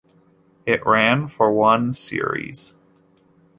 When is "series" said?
1.93-2.73